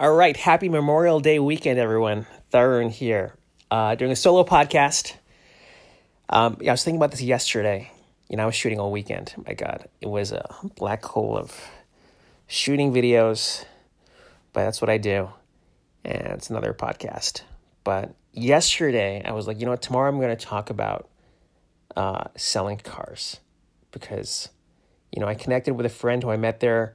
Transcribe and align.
All 0.00 0.14
right, 0.14 0.36
happy 0.36 0.68
Memorial 0.68 1.18
Day 1.18 1.40
weekend, 1.40 1.80
everyone. 1.80 2.24
Thurn 2.52 2.88
here, 2.88 3.34
uh, 3.68 3.96
doing 3.96 4.12
a 4.12 4.16
solo 4.16 4.44
podcast. 4.44 5.14
Um, 6.28 6.56
yeah, 6.60 6.70
I 6.70 6.74
was 6.74 6.84
thinking 6.84 7.00
about 7.00 7.10
this 7.10 7.20
yesterday. 7.20 7.90
You 8.28 8.36
know, 8.36 8.44
I 8.44 8.46
was 8.46 8.54
shooting 8.54 8.78
all 8.78 8.92
weekend. 8.92 9.34
My 9.44 9.54
God, 9.54 9.88
it 10.00 10.06
was 10.06 10.30
a 10.30 10.54
black 10.76 11.04
hole 11.04 11.36
of 11.36 11.52
shooting 12.46 12.92
videos, 12.92 13.64
but 14.52 14.66
that's 14.66 14.80
what 14.80 14.88
I 14.88 14.98
do, 14.98 15.30
and 16.04 16.28
it's 16.28 16.48
another 16.48 16.72
podcast. 16.72 17.42
But 17.82 18.14
yesterday, 18.32 19.24
I 19.24 19.32
was 19.32 19.48
like, 19.48 19.58
you 19.58 19.64
know 19.64 19.72
what? 19.72 19.82
Tomorrow, 19.82 20.08
I'm 20.08 20.20
going 20.20 20.36
to 20.36 20.46
talk 20.46 20.70
about 20.70 21.08
uh, 21.96 22.26
selling 22.36 22.76
cars 22.76 23.40
because, 23.90 24.50
you 25.10 25.20
know, 25.20 25.26
I 25.26 25.34
connected 25.34 25.74
with 25.74 25.86
a 25.86 25.88
friend 25.88 26.22
who 26.22 26.30
I 26.30 26.36
met 26.36 26.60
there 26.60 26.94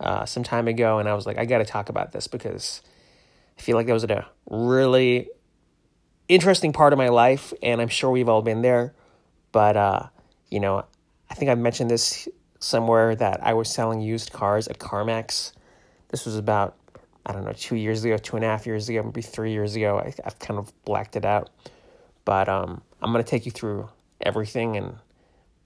uh, 0.00 0.24
some 0.26 0.42
time 0.42 0.68
ago, 0.68 0.98
and 0.98 1.08
I 1.08 1.14
was 1.14 1.26
like, 1.26 1.38
I 1.38 1.44
got 1.44 1.58
to 1.58 1.64
talk 1.64 1.88
about 1.88 2.12
this 2.12 2.26
because 2.26 2.82
I 3.58 3.62
feel 3.62 3.76
like 3.76 3.86
that 3.86 3.92
was 3.92 4.04
a 4.04 4.26
really 4.50 5.28
interesting 6.28 6.72
part 6.72 6.92
of 6.92 6.98
my 6.98 7.08
life, 7.08 7.52
and 7.62 7.80
I'm 7.80 7.88
sure 7.88 8.10
we've 8.10 8.28
all 8.28 8.42
been 8.42 8.62
there. 8.62 8.94
But 9.52 9.76
uh, 9.76 10.06
you 10.50 10.60
know, 10.60 10.84
I 11.30 11.34
think 11.34 11.50
I 11.50 11.54
mentioned 11.54 11.90
this 11.90 12.28
somewhere 12.58 13.14
that 13.16 13.42
I 13.42 13.54
was 13.54 13.68
selling 13.70 14.00
used 14.00 14.32
cars 14.32 14.68
at 14.68 14.78
CarMax. 14.78 15.52
This 16.08 16.24
was 16.24 16.36
about 16.36 16.76
I 17.26 17.32
don't 17.32 17.44
know 17.44 17.52
two 17.52 17.76
years 17.76 18.04
ago, 18.04 18.16
two 18.16 18.36
and 18.36 18.44
a 18.44 18.48
half 18.48 18.66
years 18.66 18.88
ago, 18.88 19.02
maybe 19.02 19.22
three 19.22 19.52
years 19.52 19.76
ago. 19.76 19.98
I, 19.98 20.12
I've 20.24 20.38
kind 20.38 20.58
of 20.58 20.72
blacked 20.84 21.16
it 21.16 21.24
out, 21.24 21.50
but 22.24 22.48
um, 22.48 22.82
I'm 23.00 23.12
gonna 23.12 23.24
take 23.24 23.46
you 23.46 23.52
through 23.52 23.88
everything 24.20 24.76
and 24.76 24.96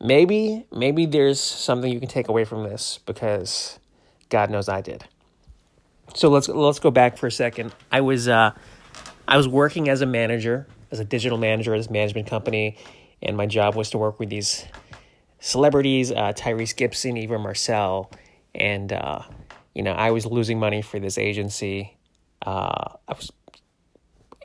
maybe 0.01 0.66
maybe 0.73 1.07
there's 1.07 1.41
something 1.41 1.93
you 1.93 2.01
can 2.01 2.09
take 2.09 2.29
away 2.29 2.45
from 2.45 2.65
this 2.65 2.99
because 3.07 3.79
God 4.28 4.50
knows 4.50 4.68
I 4.68 4.80
did. 4.80 5.05
So 6.14 6.30
let's 6.30 6.48
let's 6.48 6.78
go 6.78 6.91
back 6.91 7.16
for 7.16 7.27
a 7.27 7.32
second. 7.32 7.74
I 7.92 8.00
was 8.00 8.28
uh, 8.28 8.52
I 9.27 9.37
was 9.37 9.46
working 9.46 9.88
as 9.88 10.01
a 10.01 10.07
manager, 10.07 10.66
as 10.90 11.01
a 11.01 11.04
digital 11.04 11.38
manager 11.38 11.74
at 11.74 11.79
this 11.79 11.90
management 11.90 12.29
company, 12.29 12.79
and 13.23 13.37
my 13.37 13.46
job 13.46 13.74
was 13.74 13.90
to 13.90 13.98
work 13.98 14.18
with 14.18 14.30
these 14.30 14.65
celebrities, 15.38 16.10
uh, 16.10 16.32
Tyrese 16.35 16.74
Gibson, 16.74 17.16
Eva 17.16 17.38
Marcille, 17.38 18.10
and 18.54 18.93
uh, 18.93 19.20
you 19.74 19.82
know 19.82 19.93
I 19.93 20.10
was 20.10 20.24
losing 20.26 20.59
money 20.59 20.82
for 20.82 20.98
this 20.98 21.18
agency. 21.18 21.96
Uh, 22.45 22.95
I 23.07 23.13
was 23.13 23.30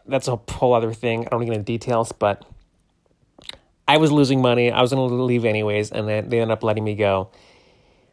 that's 0.05 0.27
a 0.27 0.35
whole 0.35 0.73
other 0.73 0.93
thing. 0.93 1.25
I 1.25 1.29
don't 1.29 1.45
get 1.45 1.53
into 1.53 1.63
details, 1.63 2.11
but 2.11 2.45
I 3.87 3.97
was 3.97 4.11
losing 4.11 4.41
money. 4.41 4.71
I 4.71 4.81
was 4.81 4.91
going 4.91 5.09
to 5.09 5.15
leave 5.15 5.45
anyways, 5.45 5.91
and 5.91 6.07
then 6.07 6.29
they 6.29 6.39
ended 6.39 6.53
up 6.53 6.63
letting 6.63 6.83
me 6.83 6.95
go. 6.95 7.31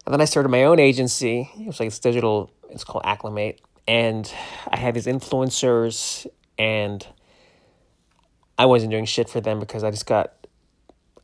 And 0.06 0.12
then 0.12 0.20
I 0.20 0.24
started 0.24 0.48
my 0.48 0.64
own 0.64 0.78
agency. 0.78 1.50
It 1.58 1.66
was 1.66 1.80
like 1.80 1.88
it's 1.88 1.98
digital. 1.98 2.50
It's 2.70 2.84
called 2.84 3.02
Acclimate, 3.04 3.60
and 3.86 4.32
I 4.70 4.76
had 4.76 4.94
these 4.94 5.06
influencers, 5.06 6.26
and 6.58 7.06
I 8.58 8.66
wasn't 8.66 8.92
doing 8.92 9.04
shit 9.04 9.28
for 9.28 9.40
them 9.40 9.60
because 9.60 9.84
I 9.84 9.90
just 9.90 10.06
got. 10.06 10.34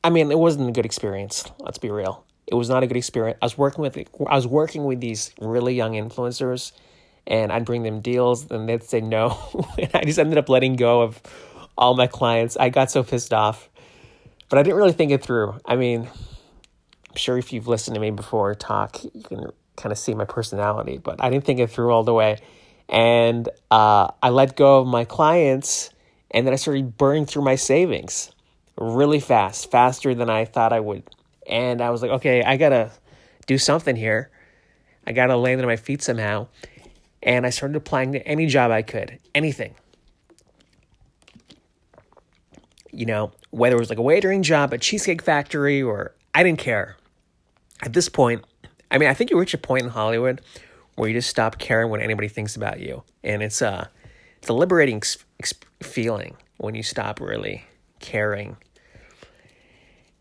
I 0.03 0.11
mean, 0.11 0.31
it 0.31 0.39
wasn't 0.39 0.69
a 0.69 0.73
good 0.73 0.85
experience. 0.85 1.45
Let's 1.59 1.79
be 1.79 1.91
real. 1.91 2.25
It 2.47 2.55
was 2.55 2.69
not 2.69 2.83
a 2.83 2.87
good 2.87 2.97
experience. 2.97 3.39
I 3.43 3.47
was 3.47 3.59
working 3.59 3.83
with 3.83 3.97
I 4.29 4.37
was 4.37 4.47
working 4.47 4.85
with 4.85 5.01
these 5.01 5.33
really 5.41 5.75
young 5.75 5.93
influencers, 5.93 6.73
and 7.27 7.53
I'd 7.53 7.65
bring 7.65 7.83
them 7.83 8.01
deals, 8.01 8.51
and 8.51 8.69
they'd 8.69 8.85
say 8.85 9.01
no, 9.01 9.39
and 9.79 9.91
I 9.95 10.05
just 10.05 10.19
ended 10.19 10.39
up 10.39 10.49
letting 10.49 10.75
go 10.75 11.03
of 11.03 11.21
all 11.79 11.95
my 11.95 12.07
clients. 12.07 12.57
I 12.57 12.69
got 12.69 12.91
so 12.91 13.03
pissed 13.03 13.33
off, 13.33 13.69
but 14.49 14.59
I 14.59 14.63
didn't 14.63 14.77
really 14.77 14.93
think 14.93 15.13
it 15.13 15.23
through. 15.23 15.59
I 15.65 15.77
mean, 15.77 16.09
sure 17.17 17.39
if 17.39 17.53
you've 17.53 17.69
listened 17.69 17.95
to 17.95 18.01
me 18.01 18.11
before 18.11 18.55
talk, 18.55 19.03
you 19.05 19.23
can 19.23 19.51
kind 19.77 19.93
of 19.93 19.99
see 19.99 20.15
my 20.15 20.25
personality, 20.25 20.99
but 20.99 21.23
I 21.23 21.31
didn't 21.31 21.45
think 21.45 21.61
it 21.61 21.71
through 21.71 21.93
all 21.93 22.05
the 22.05 22.15
way. 22.15 22.39
And 22.89 23.49
uh, 23.71 24.09
I 24.23 24.31
let 24.31 24.57
go 24.57 24.81
of 24.81 24.87
my 24.87 25.05
clients, 25.05 25.91
and 26.31 26.47
then 26.47 26.53
I 26.53 26.57
started 26.57 26.97
burning 26.97 27.27
through 27.27 27.43
my 27.43 27.57
savings 27.57 28.31
really 28.79 29.21
fast, 29.21 29.71
faster 29.71 30.15
than 30.15 30.31
I 30.31 30.45
thought 30.45 30.73
I 30.73 30.81
would. 30.81 31.03
And 31.49 31.81
I 31.81 31.91
was 31.91 32.03
like, 32.03 32.11
okay, 32.13 32.43
I 32.43 32.57
gotta 32.57 32.91
do 33.47 33.59
something 33.59 33.97
here. 33.97 34.31
I 35.07 35.13
gotta 35.13 35.37
land 35.37 35.61
on 35.61 35.67
my 35.67 35.77
feet 35.77 36.03
somehow. 36.03 36.49
And 37.23 37.47
I 37.47 37.51
started 37.51 37.77
applying 37.77 38.13
to 38.13 38.27
any 38.27 38.47
job 38.47 38.71
I 38.71 38.83
could, 38.83 39.19
anything. 39.35 39.75
You 42.93 43.07
know, 43.07 43.33
whether 43.51 43.77
it 43.77 43.81
was 43.81 43.91
like 43.91 43.99
a 43.99 44.03
waitering 44.03 44.43
job, 44.43 44.73
a 44.73 44.79
cheesecake 44.79 45.23
factory, 45.23 45.83
or 45.83 46.15
I 46.35 46.43
didn't 46.43 46.59
care 46.59 46.97
at 47.83 47.93
this 47.93 48.09
point, 48.09 48.45
I 48.91 48.99
mean, 48.99 49.09
I 49.09 49.15
think 49.15 49.31
you 49.31 49.39
reach 49.39 49.55
a 49.55 49.59
point 49.59 49.85
in 49.85 49.91
Hollywood 49.91 50.41
where 50.95 51.09
you 51.09 51.15
just 51.15 51.29
stop 51.29 51.59
caring 51.59 51.91
what 51.91 52.01
anybody 52.01 52.29
thinks 52.29 52.57
about 52.57 52.81
you, 52.81 53.03
and 53.23 53.43
it's 53.43 53.61
a 53.63 53.91
it's 54.39 54.49
a 54.49 54.53
liberating 54.53 55.03
feeling 55.83 56.37
when 56.59 56.75
you 56.75 56.83
stop 56.83 57.21
really 57.21 57.65
caring. 58.01 58.57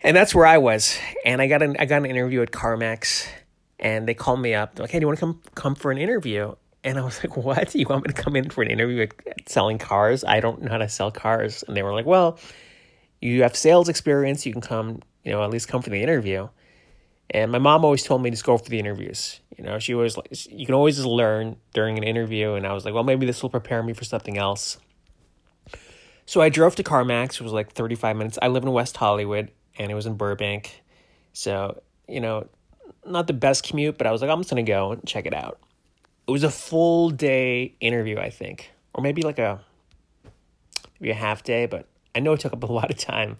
And 0.01 0.15
that's 0.15 0.35
where 0.35 0.45
I 0.45 0.57
was, 0.57 0.97
and 1.25 1.41
I 1.41 1.47
got 1.47 1.61
an 1.61 1.77
I 1.79 1.85
got 1.85 1.97
an 1.97 2.05
interview 2.05 2.41
at 2.41 2.51
CarMax, 2.51 3.27
and 3.79 4.07
they 4.07 4.13
called 4.13 4.41
me 4.41 4.53
up. 4.53 4.75
They're 4.75 4.83
like, 4.83 4.91
"Hey, 4.91 4.99
do 4.99 5.03
you 5.03 5.07
want 5.07 5.19
to 5.19 5.25
come 5.25 5.41
come 5.55 5.75
for 5.75 5.91
an 5.91 5.97
interview?" 5.97 6.53
And 6.83 6.99
I 6.99 7.03
was 7.03 7.19
like, 7.23 7.38
"What? 7.38 7.73
You 7.73 7.85
want 7.88 8.05
me 8.05 8.13
to 8.13 8.21
come 8.21 8.35
in 8.35 8.49
for 8.49 8.61
an 8.61 8.69
interview 8.69 9.01
at 9.01 9.49
selling 9.49 9.77
cars? 9.77 10.23
I 10.23 10.39
don't 10.39 10.61
know 10.63 10.71
how 10.71 10.77
to 10.77 10.89
sell 10.89 11.11
cars." 11.11 11.63
And 11.63 11.75
they 11.75 11.83
were 11.83 11.94
like, 11.94 12.05
"Well, 12.05 12.38
you 13.21 13.44
have 13.44 13.55
sales 13.55 13.89
experience. 13.89 14.45
You 14.45 14.51
can 14.51 14.61
come, 14.61 15.01
you 15.23 15.31
know, 15.31 15.44
at 15.44 15.49
least 15.49 15.67
come 15.67 15.81
for 15.81 15.89
the 15.89 16.03
interview." 16.03 16.49
And 17.30 17.52
my 17.52 17.58
mom 17.58 17.84
always 17.84 18.03
told 18.03 18.22
me 18.22 18.31
to 18.31 18.44
go 18.44 18.58
for 18.58 18.69
the 18.69 18.80
interviews. 18.80 19.40
You 19.58 19.63
know, 19.63 19.80
she 19.80 19.94
always 19.94 20.18
like, 20.18 20.28
you 20.50 20.66
can 20.66 20.75
always 20.75 20.96
just 20.96 21.08
learn 21.08 21.58
during 21.74 21.97
an 21.97 22.03
interview. 22.03 22.53
And 22.53 22.68
I 22.68 22.74
was 22.74 22.86
like, 22.86 22.94
well, 22.94 23.03
maybe 23.03 23.25
this 23.25 23.41
will 23.41 23.50
prepare 23.50 23.81
me 23.81 23.94
for 23.94 24.03
something 24.03 24.38
else. 24.38 24.78
So 26.25 26.41
I 26.41 26.50
drove 26.50 26.75
to 26.75 26.84
CarMax. 26.84 27.36
It 27.36 27.41
was 27.41 27.53
like 27.53 27.72
35 27.72 28.16
minutes. 28.16 28.40
I 28.41 28.47
live 28.47 28.63
in 28.63 28.72
West 28.72 28.97
Hollywood 28.97 29.52
and 29.78 29.91
it 29.91 29.96
was 29.96 30.06
in 30.06 30.16
Burbank. 30.16 30.84
So, 31.34 31.81
you 32.08 32.19
know, 32.19 32.47
not 33.06 33.28
the 33.28 33.34
best 33.34 33.63
commute, 33.63 33.97
but 33.97 34.07
I 34.07 34.12
was 34.12 34.22
like, 34.22 34.30
I'm 34.30 34.40
just 34.40 34.50
going 34.50 34.66
to 34.66 34.72
go 34.72 34.92
and 34.92 35.06
check 35.06 35.25
it 35.25 35.34
out. 35.34 35.59
It 36.28 36.31
was 36.31 36.44
a 36.44 36.50
full 36.50 37.12
day 37.12 37.75
interview, 37.80 38.18
I 38.18 38.30
think, 38.30 38.72
or 38.94 39.03
maybe 39.03 39.22
like 39.22 39.38
a, 39.38 39.62
maybe 41.00 41.12
a 41.12 41.16
half 41.16 41.44
day, 41.44 41.66
but 41.66 41.88
I 42.16 42.19
know 42.19 42.34
it 42.34 42.40
took 42.40 42.53
up 42.53 42.63
a 42.63 42.72
lot 42.72 42.90
of 42.90 42.97
time 42.97 43.38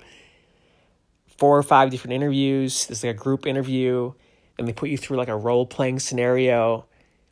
four 1.38 1.58
or 1.58 1.64
five 1.64 1.90
different 1.90 2.14
interviews. 2.14 2.88
There's 2.88 3.04
like 3.04 3.16
a 3.16 3.18
group 3.18 3.46
interview, 3.46 4.14
and 4.58 4.68
they 4.68 4.74
put 4.74 4.90
you 4.90 4.98
through 4.98 5.18
like 5.18 5.28
a 5.28 5.36
role 5.36 5.66
playing 5.66 6.00
scenario 6.00 6.86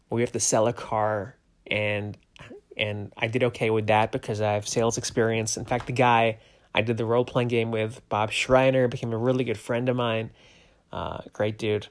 where 0.09 0.19
you 0.19 0.23
have 0.23 0.33
to 0.33 0.39
sell 0.39 0.67
a 0.67 0.73
car. 0.73 1.35
And 1.67 2.17
and 2.75 3.11
I 3.17 3.27
did 3.27 3.43
okay 3.43 3.69
with 3.69 3.87
that 3.87 4.11
because 4.11 4.41
I 4.41 4.53
have 4.53 4.67
sales 4.67 4.97
experience. 4.97 5.57
In 5.57 5.65
fact, 5.65 5.87
the 5.87 5.93
guy 5.93 6.39
I 6.73 6.81
did 6.81 6.97
the 6.97 7.05
role 7.05 7.25
playing 7.25 7.49
game 7.49 7.71
with, 7.71 8.01
Bob 8.09 8.31
Schreiner, 8.31 8.87
became 8.87 9.13
a 9.13 9.17
really 9.17 9.43
good 9.43 9.59
friend 9.59 9.89
of 9.89 9.95
mine. 9.95 10.31
Uh, 10.91 11.21
great 11.31 11.57
dude. 11.57 11.87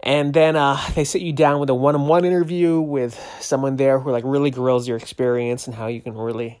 And 0.00 0.34
then 0.34 0.56
uh, 0.56 0.78
they 0.94 1.04
sit 1.04 1.22
you 1.22 1.32
down 1.32 1.60
with 1.60 1.70
a 1.70 1.74
one 1.74 1.94
on 1.94 2.06
one 2.06 2.24
interview 2.24 2.80
with 2.80 3.20
someone 3.40 3.76
there 3.76 3.98
who 3.98 4.10
like 4.10 4.24
really 4.26 4.50
grills 4.50 4.86
your 4.86 4.96
experience 4.96 5.66
and 5.66 5.74
how 5.74 5.86
you 5.86 6.00
can 6.00 6.14
really 6.14 6.60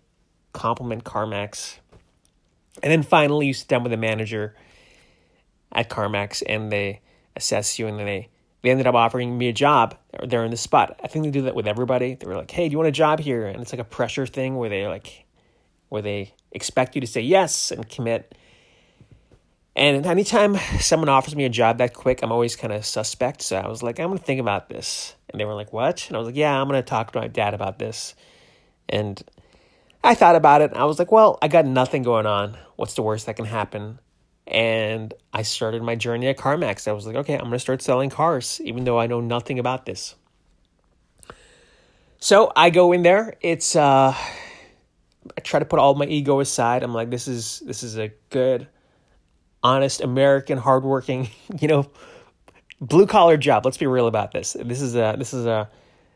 complement 0.52 1.04
CarMax 1.04 1.76
and 2.82 2.92
then 2.92 3.02
finally, 3.02 3.46
you 3.46 3.54
sit 3.54 3.68
down 3.68 3.82
with 3.82 3.90
the 3.90 3.96
manager 3.96 4.54
at 5.72 5.90
CarMax 5.90 6.42
and 6.46 6.70
they 6.70 7.00
assess 7.34 7.78
you 7.78 7.86
and 7.86 7.98
then 7.98 8.06
they, 8.06 8.28
they 8.62 8.70
ended 8.70 8.86
up 8.86 8.94
offering 8.94 9.36
me 9.36 9.48
a 9.48 9.52
job 9.52 9.96
there 10.26 10.44
in 10.44 10.50
the 10.50 10.56
spot. 10.56 10.98
I 11.02 11.08
think 11.08 11.24
they 11.24 11.30
do 11.30 11.42
that 11.42 11.54
with 11.54 11.66
everybody. 11.66 12.14
They 12.14 12.26
were 12.26 12.36
like, 12.36 12.50
hey, 12.50 12.68
do 12.68 12.72
you 12.72 12.78
want 12.78 12.88
a 12.88 12.92
job 12.92 13.20
here? 13.20 13.46
And 13.46 13.60
it's 13.60 13.72
like 13.72 13.80
a 13.80 13.84
pressure 13.84 14.26
thing 14.26 14.56
where 14.56 14.68
they 14.68 14.86
like, 14.86 15.26
where 15.88 16.02
they 16.02 16.34
expect 16.52 16.94
you 16.94 17.00
to 17.00 17.06
say 17.06 17.20
yes 17.20 17.70
and 17.70 17.88
commit. 17.88 18.34
And 19.76 20.06
anytime 20.06 20.56
someone 20.80 21.10
offers 21.10 21.36
me 21.36 21.44
a 21.44 21.50
job 21.50 21.78
that 21.78 21.92
quick, 21.92 22.22
I'm 22.22 22.32
always 22.32 22.56
kind 22.56 22.72
of 22.72 22.86
suspect. 22.86 23.42
So 23.42 23.56
I 23.56 23.68
was 23.68 23.82
like, 23.82 24.00
I'm 24.00 24.06
going 24.08 24.18
to 24.18 24.24
think 24.24 24.40
about 24.40 24.70
this. 24.70 25.14
And 25.28 25.38
they 25.38 25.44
were 25.44 25.54
like, 25.54 25.72
what? 25.72 26.06
And 26.08 26.16
I 26.16 26.18
was 26.18 26.26
like, 26.26 26.36
yeah, 26.36 26.58
I'm 26.58 26.66
going 26.66 26.82
to 26.82 26.88
talk 26.88 27.12
to 27.12 27.20
my 27.20 27.28
dad 27.28 27.52
about 27.52 27.78
this. 27.78 28.14
And 28.88 29.22
I 30.06 30.14
thought 30.14 30.36
about 30.36 30.62
it. 30.62 30.72
I 30.72 30.84
was 30.84 31.00
like, 31.00 31.10
well, 31.10 31.36
I 31.42 31.48
got 31.48 31.66
nothing 31.66 32.04
going 32.04 32.26
on. 32.26 32.56
What's 32.76 32.94
the 32.94 33.02
worst 33.02 33.26
that 33.26 33.34
can 33.34 33.44
happen? 33.44 33.98
And 34.46 35.12
I 35.32 35.42
started 35.42 35.82
my 35.82 35.96
journey 35.96 36.28
at 36.28 36.36
CarMax. 36.36 36.86
I 36.86 36.92
was 36.92 37.08
like, 37.08 37.16
okay, 37.16 37.34
I'm 37.34 37.40
going 37.40 37.52
to 37.54 37.58
start 37.58 37.82
selling 37.82 38.08
cars, 38.08 38.60
even 38.62 38.84
though 38.84 39.00
I 39.00 39.08
know 39.08 39.20
nothing 39.20 39.58
about 39.58 39.84
this. 39.84 40.14
So 42.20 42.52
I 42.54 42.70
go 42.70 42.92
in 42.92 43.02
there. 43.02 43.34
It's 43.40 43.74
uh, 43.74 44.14
I 44.16 45.40
try 45.42 45.58
to 45.58 45.66
put 45.66 45.80
all 45.80 45.96
my 45.96 46.06
ego 46.06 46.38
aside. 46.38 46.84
I'm 46.84 46.94
like, 46.94 47.10
this 47.10 47.26
is 47.26 47.58
this 47.66 47.82
is 47.82 47.98
a 47.98 48.12
good, 48.30 48.68
honest 49.60 50.02
American, 50.02 50.56
hardworking, 50.56 51.30
you 51.60 51.66
know, 51.66 51.90
blue 52.80 53.08
collar 53.08 53.36
job. 53.36 53.64
Let's 53.64 53.76
be 53.76 53.88
real 53.88 54.06
about 54.06 54.30
this. 54.30 54.56
This 54.58 54.80
is 54.80 54.94
a 54.94 55.16
this 55.18 55.34
is 55.34 55.46
a 55.46 55.68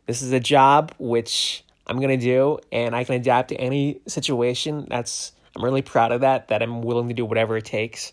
this 0.07 0.23
is 0.23 0.31
a 0.31 0.39
job 0.39 0.95
which 1.01 1.65
I'm 1.91 1.97
going 1.97 2.17
to 2.17 2.25
do 2.25 2.59
and 2.71 2.95
I 2.95 3.03
can 3.03 3.17
adapt 3.17 3.49
to 3.49 3.57
any 3.57 4.01
situation. 4.07 4.87
That's 4.89 5.33
I'm 5.57 5.65
really 5.65 5.83
proud 5.83 6.13
of 6.13 6.21
that 6.21 6.49
that 6.49 6.63
I'm 6.63 6.83
willing 6.83 7.09
to 7.09 7.15
do 7.15 7.25
whatever 7.25 7.57
it 7.57 7.65
takes. 7.65 8.13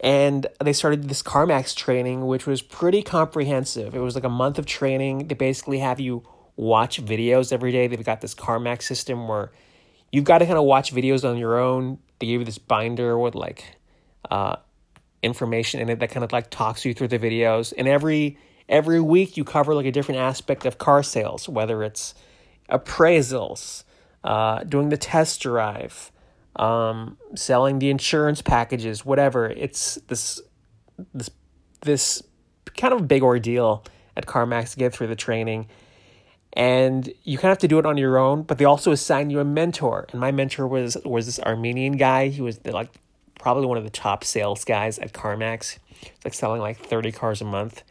And 0.00 0.44
they 0.60 0.72
started 0.72 1.08
this 1.08 1.22
CarMax 1.22 1.76
training 1.76 2.26
which 2.26 2.48
was 2.48 2.60
pretty 2.60 3.02
comprehensive. 3.02 3.94
It 3.94 4.00
was 4.00 4.16
like 4.16 4.24
a 4.24 4.28
month 4.28 4.58
of 4.58 4.66
training. 4.66 5.28
They 5.28 5.36
basically 5.36 5.78
have 5.78 6.00
you 6.00 6.24
watch 6.56 7.00
videos 7.00 7.52
every 7.52 7.70
day. 7.70 7.86
They've 7.86 8.04
got 8.04 8.20
this 8.20 8.34
CarMax 8.34 8.82
system 8.82 9.28
where 9.28 9.52
you've 10.10 10.24
got 10.24 10.38
to 10.38 10.46
kind 10.46 10.58
of 10.58 10.64
watch 10.64 10.92
videos 10.92 11.28
on 11.28 11.38
your 11.38 11.58
own. 11.58 11.98
They 12.18 12.26
give 12.26 12.40
you 12.40 12.44
this 12.44 12.58
binder 12.58 13.16
with 13.16 13.36
like 13.36 13.76
uh, 14.32 14.56
information 15.22 15.80
in 15.80 15.88
it 15.90 16.00
that 16.00 16.10
kind 16.10 16.24
of 16.24 16.32
like 16.32 16.50
talks 16.50 16.84
you 16.84 16.92
through 16.92 17.08
the 17.08 17.20
videos. 17.20 17.72
And 17.78 17.86
every 17.86 18.36
every 18.68 19.00
week 19.00 19.36
you 19.36 19.44
cover 19.44 19.76
like 19.76 19.86
a 19.86 19.92
different 19.92 20.20
aspect 20.20 20.66
of 20.66 20.78
car 20.78 21.04
sales, 21.04 21.48
whether 21.48 21.84
it's 21.84 22.14
appraisals, 22.70 23.84
uh, 24.24 24.64
doing 24.64 24.88
the 24.88 24.96
test 24.96 25.40
drive, 25.40 26.10
um, 26.56 27.16
selling 27.34 27.78
the 27.78 27.90
insurance 27.90 28.42
packages, 28.42 29.04
whatever. 29.04 29.46
It's 29.46 29.96
this 30.08 30.40
this 31.14 31.30
this 31.82 32.22
kind 32.76 32.92
of 32.92 33.08
big 33.08 33.22
ordeal 33.22 33.84
at 34.16 34.26
CarMax 34.26 34.72
to 34.72 34.78
get 34.78 34.92
through 34.92 35.06
the 35.06 35.16
training. 35.16 35.68
And 36.54 37.12
you 37.24 37.36
kind 37.36 37.50
of 37.50 37.56
have 37.56 37.58
to 37.58 37.68
do 37.68 37.78
it 37.78 37.86
on 37.86 37.96
your 37.98 38.18
own, 38.18 38.42
but 38.42 38.58
they 38.58 38.64
also 38.64 38.90
assign 38.90 39.30
you 39.30 39.38
a 39.38 39.44
mentor. 39.44 40.06
And 40.10 40.20
my 40.20 40.32
mentor 40.32 40.66
was 40.66 40.96
was 41.04 41.26
this 41.26 41.38
Armenian 41.40 41.96
guy. 41.96 42.28
He 42.28 42.40
was 42.40 42.58
the, 42.58 42.72
like 42.72 42.90
probably 43.38 43.66
one 43.66 43.78
of 43.78 43.84
the 43.84 43.90
top 43.90 44.24
sales 44.24 44.64
guys 44.64 44.98
at 44.98 45.12
CarMax. 45.12 45.78
Like 46.24 46.34
selling 46.34 46.60
like 46.60 46.78
30 46.78 47.12
cars 47.12 47.40
a 47.40 47.44
month. 47.44 47.82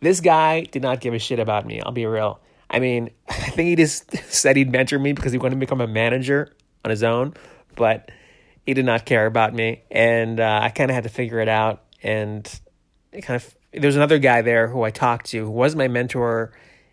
This 0.00 0.20
guy 0.20 0.62
did 0.62 0.82
not 0.82 1.00
give 1.00 1.14
a 1.14 1.18
shit 1.18 1.38
about 1.38 1.66
me. 1.66 1.80
I'll 1.80 1.92
be 1.92 2.06
real. 2.06 2.40
I 2.70 2.78
mean, 2.78 3.10
I 3.28 3.50
think 3.50 3.68
he 3.68 3.76
just 3.76 4.16
said 4.32 4.56
he'd 4.56 4.70
mentor 4.70 4.98
me 4.98 5.12
because 5.12 5.32
he 5.32 5.38
wanted 5.38 5.56
to 5.56 5.60
become 5.60 5.80
a 5.80 5.86
manager 5.86 6.54
on 6.84 6.90
his 6.90 7.02
own, 7.02 7.34
but 7.76 8.10
he 8.64 8.74
did 8.74 8.84
not 8.84 9.04
care 9.04 9.26
about 9.26 9.52
me. 9.52 9.82
And 9.90 10.40
uh, 10.40 10.60
I 10.62 10.70
kind 10.70 10.90
of 10.90 10.94
had 10.94 11.02
to 11.04 11.10
figure 11.10 11.40
it 11.40 11.48
out. 11.48 11.82
And 12.02 12.48
it 13.12 13.22
kind 13.22 13.36
of, 13.36 13.56
there's 13.72 13.96
another 13.96 14.18
guy 14.18 14.42
there 14.42 14.68
who 14.68 14.82
I 14.82 14.90
talked 14.90 15.26
to 15.26 15.44
who 15.44 15.50
was 15.50 15.76
my 15.76 15.88
mentor, 15.88 16.52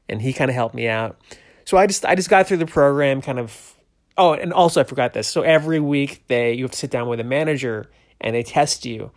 and 0.10 0.22
he 0.22 0.34
kind 0.34 0.50
of 0.50 0.56
helped 0.56 0.76
me 0.76 0.88
out. 0.88 1.18
So 1.66 1.78
I 1.78 1.88
just, 1.88 2.06
I 2.06 2.16
just 2.16 2.30
got 2.30 2.48
through 2.48 2.58
the 2.58 2.66
program 2.66 3.22
kind 3.22 3.40
of. 3.40 3.74
Oh, 4.20 4.34
and 4.34 4.52
also 4.52 4.82
I 4.82 4.84
forgot 4.84 5.14
this. 5.14 5.28
So 5.28 5.44
every 5.44 5.80
week 5.80 6.24
they, 6.26 6.54
you 6.54 6.64
have 6.64 6.72
to 6.72 6.78
sit 6.78 6.90
down 6.90 7.08
with 7.08 7.20
a 7.20 7.24
manager 7.24 7.88
and 8.20 8.36
they 8.36 8.42
test 8.42 8.84
you, 8.84 9.12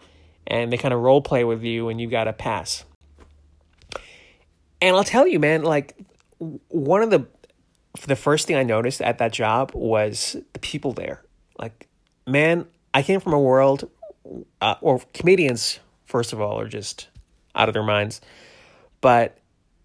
and 0.47 0.71
they 0.71 0.77
kind 0.77 0.93
of 0.93 1.01
role 1.01 1.23
play 1.23 1.43
with 1.43 1.63
you, 1.63 1.89
and 1.89 1.99
you 1.99 2.11
got 2.11 2.25
to 2.25 2.35
pass. 2.35 2.85
And 4.83 4.95
I'll 4.95 5.05
tell 5.05 5.27
you, 5.27 5.39
man, 5.39 5.63
like 5.63 5.97
one 6.41 7.03
of 7.03 7.11
the 7.11 7.27
the 8.07 8.17
first 8.17 8.47
thing 8.47 8.57
I 8.57 8.63
noticed 8.63 9.03
at 9.03 9.19
that 9.19 9.33
job 9.33 9.73
was 9.75 10.37
the 10.53 10.59
people 10.61 10.93
there. 10.93 11.23
Like, 11.59 11.89
man, 12.27 12.67
I 12.95 13.03
came 13.03 13.21
from 13.21 13.33
a 13.33 13.41
world, 13.41 13.91
uh, 14.61 14.77
or 14.81 15.01
comedians, 15.13 15.81
first 16.05 16.33
of 16.33 16.41
all, 16.41 16.61
are 16.61 16.69
just 16.69 17.09
out 17.55 17.69
of 17.69 17.75
their 17.75 17.83
minds. 17.83 18.21
But 19.01 19.39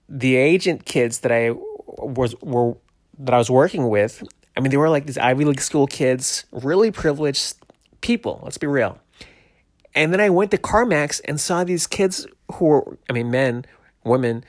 the 0.07 0.35
agent 0.35 0.85
kids 0.85 1.19
that 1.19 1.31
I 1.31 1.51
was 1.51 2.35
were 2.41 2.77
that 3.19 3.33
I 3.33 3.37
was 3.37 3.49
working 3.49 3.89
with, 3.89 4.23
I 4.55 4.59
mean, 4.59 4.71
they 4.71 4.77
were 4.77 4.89
like 4.89 5.05
these 5.05 5.17
Ivy 5.17 5.45
League 5.45 5.61
school 5.61 5.87
kids, 5.87 6.45
really 6.51 6.91
privileged 6.91 7.55
people. 8.01 8.39
Let's 8.43 8.57
be 8.57 8.67
real. 8.67 8.99
And 9.93 10.11
then 10.11 10.19
I 10.19 10.29
went 10.29 10.51
to 10.51 10.57
CarMax 10.57 11.21
and 11.25 11.39
saw 11.39 11.63
these 11.63 11.87
kids 11.87 12.27
who 12.53 12.65
were, 12.65 12.97
I 13.09 13.13
mean, 13.13 13.31
men, 13.31 13.65
women 14.03 14.43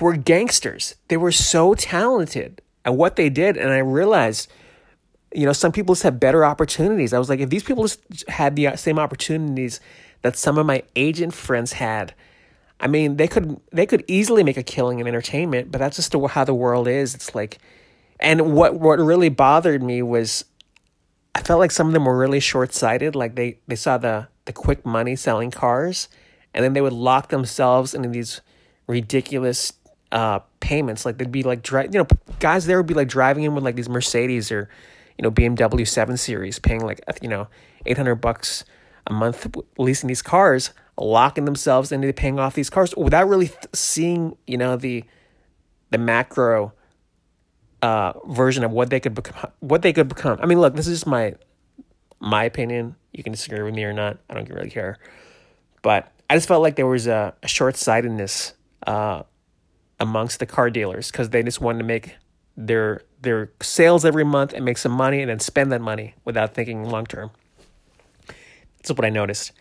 were 0.00 0.16
gangsters. 0.16 0.94
They 1.08 1.16
were 1.16 1.32
so 1.32 1.74
talented 1.74 2.62
at 2.84 2.94
what 2.94 3.16
they 3.16 3.28
did. 3.28 3.56
And 3.56 3.70
I 3.70 3.78
realized, 3.78 4.50
you 5.34 5.46
know, 5.46 5.52
some 5.52 5.72
people 5.72 5.94
just 5.94 6.04
have 6.04 6.20
better 6.20 6.44
opportunities. 6.44 7.12
I 7.12 7.18
was 7.18 7.28
like, 7.28 7.40
if 7.40 7.50
these 7.50 7.64
people 7.64 7.84
just 7.84 8.28
had 8.28 8.56
the 8.56 8.68
uh, 8.68 8.76
same 8.76 8.98
opportunities 8.98 9.80
that 10.22 10.36
some 10.36 10.58
of 10.58 10.66
my 10.66 10.82
agent 10.94 11.34
friends 11.34 11.74
had, 11.74 12.14
I 12.78 12.88
mean, 12.88 13.16
they 13.16 13.26
could 13.26 13.58
they 13.72 13.86
could 13.86 14.04
easily 14.06 14.42
make 14.42 14.56
a 14.56 14.62
killing 14.62 14.98
in 14.98 15.06
entertainment, 15.06 15.70
but 15.70 15.78
that's 15.78 15.96
just 15.96 16.12
how 16.12 16.44
the 16.44 16.54
world 16.54 16.88
is. 16.88 17.14
It's 17.14 17.34
like, 17.34 17.58
and 18.20 18.52
what 18.54 18.78
what 18.78 18.98
really 18.98 19.30
bothered 19.30 19.82
me 19.82 20.02
was, 20.02 20.44
I 21.34 21.42
felt 21.42 21.58
like 21.58 21.70
some 21.70 21.86
of 21.86 21.94
them 21.94 22.04
were 22.04 22.18
really 22.18 22.40
short 22.40 22.74
sighted. 22.74 23.14
Like 23.14 23.34
they 23.34 23.60
they 23.66 23.76
saw 23.76 23.96
the 23.96 24.28
the 24.44 24.52
quick 24.52 24.84
money 24.84 25.16
selling 25.16 25.50
cars, 25.50 26.08
and 26.52 26.62
then 26.62 26.74
they 26.74 26.82
would 26.82 26.92
lock 26.92 27.30
themselves 27.30 27.94
into 27.94 28.10
these 28.10 28.42
ridiculous 28.86 29.72
uh, 30.16 30.40
payments. 30.60 31.04
Like 31.04 31.18
they'd 31.18 31.30
be 31.30 31.42
like, 31.42 31.62
dri- 31.62 31.84
you 31.92 31.98
know, 31.98 32.06
guys 32.40 32.64
there 32.64 32.78
would 32.78 32.86
be 32.86 32.94
like 32.94 33.06
driving 33.06 33.44
in 33.44 33.54
with 33.54 33.62
like 33.62 33.76
these 33.76 33.88
Mercedes 33.88 34.50
or, 34.50 34.68
you 35.18 35.22
know, 35.22 35.30
BMW 35.30 35.86
7 35.86 36.16
Series, 36.16 36.58
paying 36.58 36.80
like, 36.80 37.02
you 37.20 37.28
know, 37.28 37.48
800 37.84 38.16
bucks 38.16 38.64
a 39.06 39.12
month 39.12 39.46
leasing 39.76 40.08
these 40.08 40.22
cars, 40.22 40.72
locking 40.98 41.44
themselves 41.44 41.92
into 41.92 42.10
paying 42.14 42.40
off 42.40 42.54
these 42.54 42.70
cars 42.70 42.94
without 42.96 43.28
really 43.28 43.48
th- 43.48 43.66
seeing, 43.74 44.36
you 44.46 44.56
know, 44.56 44.76
the 44.76 45.04
the 45.90 45.98
macro 45.98 46.72
uh, 47.82 48.14
version 48.26 48.64
of 48.64 48.72
what 48.72 48.88
they 48.88 48.98
could 48.98 49.14
become. 49.14 49.50
What 49.60 49.82
they 49.82 49.92
could 49.92 50.08
become. 50.08 50.38
I 50.42 50.46
mean, 50.46 50.58
look, 50.58 50.74
this 50.74 50.86
is 50.88 51.00
just 51.00 51.06
my 51.06 51.34
my 52.20 52.44
opinion. 52.44 52.96
You 53.12 53.22
can 53.22 53.32
disagree 53.32 53.62
with 53.62 53.74
me 53.74 53.84
or 53.84 53.92
not. 53.92 54.16
I 54.30 54.34
don't 54.34 54.48
really 54.48 54.70
care. 54.70 54.96
But 55.82 56.10
I 56.28 56.34
just 56.34 56.48
felt 56.48 56.62
like 56.62 56.74
there 56.76 56.86
was 56.86 57.06
a, 57.06 57.34
a 57.42 57.48
short 57.48 57.76
sightedness 57.76 58.54
uh, 58.86 59.22
amongst 59.98 60.38
the 60.38 60.46
car 60.46 60.70
dealers 60.70 61.10
because 61.10 61.30
they 61.30 61.42
just 61.42 61.60
wanted 61.60 61.78
to 61.78 61.84
make 61.84 62.16
their 62.56 63.02
their 63.20 63.50
sales 63.60 64.04
every 64.04 64.24
month 64.24 64.52
and 64.52 64.64
make 64.64 64.78
some 64.78 64.92
money 64.92 65.20
and 65.20 65.30
then 65.30 65.40
spend 65.40 65.72
that 65.72 65.80
money 65.80 66.14
without 66.24 66.54
thinking 66.54 66.84
long 66.84 67.06
term. 67.06 67.30
That's 68.78 68.90
what 68.90 69.04
I 69.04 69.10
noticed. 69.10 69.52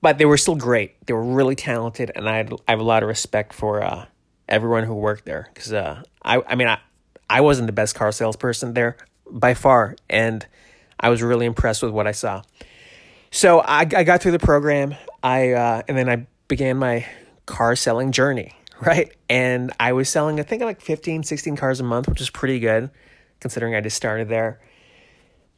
But 0.00 0.18
they 0.18 0.24
were 0.24 0.38
still 0.38 0.56
great. 0.56 1.04
They 1.06 1.12
were 1.12 1.22
really 1.22 1.54
talented, 1.54 2.10
and 2.14 2.26
I, 2.26 2.38
had, 2.38 2.52
I 2.66 2.72
have 2.72 2.80
a 2.80 2.84
lot 2.84 3.02
of 3.02 3.08
respect 3.08 3.52
for 3.52 3.82
uh, 3.82 4.06
everyone 4.48 4.84
who 4.84 4.94
worked 4.94 5.26
there 5.26 5.50
because 5.52 5.72
uh, 5.72 6.02
I 6.22 6.42
I 6.46 6.54
mean 6.54 6.68
I 6.68 6.78
I 7.28 7.40
wasn't 7.42 7.66
the 7.66 7.72
best 7.72 7.94
car 7.94 8.10
salesperson 8.12 8.74
there 8.74 8.96
by 9.30 9.54
far, 9.54 9.96
and 10.08 10.46
I 10.98 11.10
was 11.10 11.22
really 11.22 11.46
impressed 11.46 11.82
with 11.82 11.92
what 11.92 12.06
I 12.06 12.12
saw. 12.12 12.42
So 13.30 13.60
I 13.60 13.80
I 13.80 14.04
got 14.04 14.22
through 14.22 14.32
the 14.32 14.38
program. 14.38 14.94
I 15.22 15.50
uh, 15.52 15.82
and 15.86 15.98
then 15.98 16.08
I 16.08 16.26
began 16.48 16.78
my 16.78 17.06
car 17.46 17.76
selling 17.76 18.12
journey 18.12 18.54
right? 18.86 19.14
And 19.28 19.72
I 19.78 19.92
was 19.92 20.08
selling, 20.08 20.40
I 20.40 20.42
think, 20.42 20.62
like 20.62 20.80
15, 20.80 21.22
16 21.22 21.56
cars 21.56 21.80
a 21.80 21.84
month, 21.84 22.08
which 22.08 22.20
is 22.20 22.30
pretty 22.30 22.58
good 22.58 22.90
considering 23.40 23.74
I 23.74 23.80
just 23.80 23.96
started 23.96 24.28
there. 24.28 24.60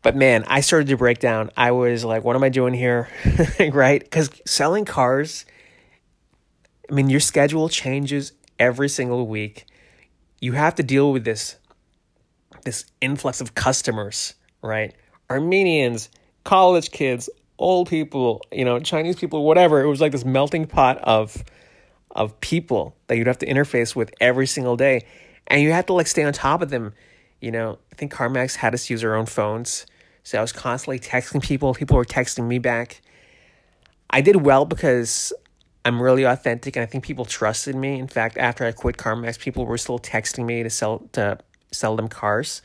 But 0.02 0.16
man, 0.16 0.44
I 0.48 0.60
started 0.60 0.88
to 0.88 0.96
break 0.96 1.20
down. 1.20 1.50
I 1.56 1.70
was 1.70 2.04
like, 2.04 2.24
what 2.24 2.34
am 2.34 2.42
I 2.42 2.48
doing 2.48 2.74
here? 2.74 3.08
right? 3.72 4.02
Because 4.02 4.30
selling 4.44 4.84
cars, 4.84 5.44
I 6.90 6.94
mean, 6.94 7.08
your 7.08 7.20
schedule 7.20 7.68
changes 7.68 8.32
every 8.58 8.88
single 8.88 9.26
week. 9.28 9.66
You 10.40 10.52
have 10.52 10.74
to 10.76 10.82
deal 10.82 11.12
with 11.12 11.24
this 11.24 11.56
this 12.64 12.84
influx 13.00 13.40
of 13.40 13.54
customers, 13.54 14.34
right? 14.60 14.94
Armenians, 15.30 16.10
college 16.44 16.90
kids, 16.90 17.28
old 17.58 17.88
people, 17.88 18.40
you 18.52 18.64
know, 18.64 18.78
Chinese 18.80 19.16
people, 19.16 19.44
whatever. 19.44 19.82
It 19.82 19.88
was 19.88 20.00
like 20.00 20.12
this 20.12 20.24
melting 20.24 20.66
pot 20.66 20.98
of 20.98 21.42
of 22.12 22.38
people 22.40 22.96
that 23.06 23.16
you'd 23.16 23.26
have 23.26 23.38
to 23.38 23.46
interface 23.46 23.96
with 23.96 24.12
every 24.20 24.46
single 24.46 24.76
day. 24.76 25.04
And 25.46 25.60
you 25.62 25.72
have 25.72 25.86
to 25.86 25.92
like 25.92 26.06
stay 26.06 26.22
on 26.22 26.32
top 26.32 26.62
of 26.62 26.70
them. 26.70 26.94
You 27.40 27.50
know, 27.50 27.78
I 27.90 27.94
think 27.96 28.12
CarMax 28.12 28.56
had 28.56 28.74
us 28.74 28.88
use 28.88 29.02
our 29.02 29.14
own 29.14 29.26
phones. 29.26 29.86
So 30.22 30.38
I 30.38 30.40
was 30.40 30.52
constantly 30.52 31.00
texting 31.00 31.42
people. 31.42 31.74
People 31.74 31.96
were 31.96 32.04
texting 32.04 32.46
me 32.46 32.58
back. 32.58 33.00
I 34.10 34.20
did 34.20 34.36
well 34.36 34.64
because 34.64 35.32
I'm 35.84 36.00
really 36.00 36.24
authentic 36.24 36.76
and 36.76 36.82
I 36.82 36.86
think 36.86 37.02
people 37.02 37.24
trusted 37.24 37.74
me. 37.74 37.98
In 37.98 38.06
fact, 38.06 38.38
after 38.38 38.64
I 38.64 38.72
quit 38.72 38.96
CarMax, 38.98 39.38
people 39.38 39.66
were 39.66 39.78
still 39.78 39.98
texting 39.98 40.44
me 40.44 40.62
to 40.62 40.70
sell 40.70 41.08
to 41.12 41.38
sell 41.72 41.96
them 41.96 42.08
cars. 42.08 42.62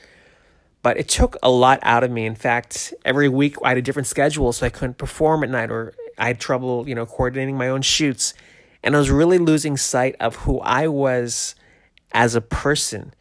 But 0.84 0.98
it 0.98 1.10
took 1.10 1.36
a 1.42 1.50
lot 1.50 1.80
out 1.82 2.04
of 2.04 2.12
me. 2.12 2.26
In 2.26 2.36
fact, 2.36 2.94
every 3.04 3.28
week 3.28 3.56
I 3.64 3.70
had 3.70 3.78
a 3.78 3.82
different 3.82 4.08
schedule 4.08 4.54
so 4.54 4.66
I 4.66 4.70
couldn't 4.70 4.98
perform 4.98 5.44
at 5.44 5.50
night 5.50 5.72
or 5.72 5.94
I 6.18 6.28
had 6.28 6.40
trouble, 6.40 6.88
you 6.88 6.94
know, 6.94 7.06
coordinating 7.06 7.58
my 7.58 7.70
own 7.70 7.82
shoots 7.82 8.34
and 8.88 8.96
I 8.96 9.00
was 9.00 9.12
really 9.12 9.38
losing 9.38 9.76
sight 9.76 10.16
of 10.22 10.38
who 10.38 10.62
I 10.62 10.88
was 10.88 11.56
as 12.14 12.36
a 12.36 12.42
person. 12.42 13.14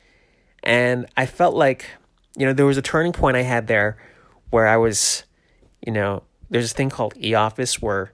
And 0.62 1.06
I 1.16 1.26
felt 1.26 1.56
like, 1.56 1.90
you 2.36 2.46
know, 2.46 2.52
there 2.52 2.66
was 2.66 2.76
a 2.76 2.82
turning 2.82 3.12
point 3.12 3.36
I 3.36 3.42
had 3.42 3.66
there 3.66 3.96
where 4.50 4.68
I 4.68 4.76
was, 4.76 5.24
you 5.84 5.92
know, 5.92 6.22
there's 6.50 6.70
a 6.70 6.74
thing 6.74 6.88
called 6.88 7.14
e 7.20 7.34
office 7.34 7.82
where 7.82 8.12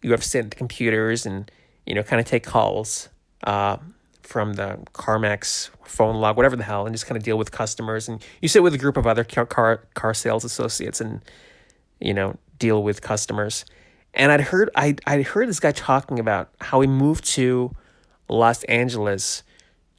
you 0.00 0.10
have 0.12 0.22
to 0.22 0.26
sit 0.26 0.46
at 0.46 0.52
the 0.52 0.56
computers 0.56 1.26
and, 1.26 1.50
you 1.84 1.94
know, 1.94 2.02
kind 2.02 2.18
of 2.18 2.24
take 2.24 2.44
calls 2.44 3.10
uh, 3.44 3.76
from 4.22 4.54
the 4.54 4.78
CarMax 4.94 5.68
phone 5.84 6.16
log, 6.16 6.38
whatever 6.38 6.56
the 6.56 6.64
hell, 6.64 6.86
and 6.86 6.94
just 6.94 7.04
kind 7.04 7.18
of 7.18 7.22
deal 7.22 7.36
with 7.36 7.50
customers. 7.50 8.08
And 8.08 8.24
you 8.40 8.48
sit 8.48 8.62
with 8.62 8.72
a 8.72 8.78
group 8.78 8.96
of 8.96 9.06
other 9.06 9.22
car, 9.22 9.84
car 9.92 10.14
sales 10.14 10.44
associates 10.44 10.98
and, 10.98 11.20
you 12.00 12.14
know, 12.14 12.38
deal 12.58 12.82
with 12.82 13.02
customers. 13.02 13.66
And 14.14 14.32
I'd 14.32 14.40
heard 14.40 14.70
I 14.74 14.96
I'd 15.06 15.26
heard 15.26 15.48
this 15.48 15.60
guy 15.60 15.72
talking 15.72 16.18
about 16.18 16.50
how 16.60 16.80
he 16.80 16.86
moved 16.86 17.24
to 17.34 17.74
Los 18.28 18.64
Angeles 18.64 19.42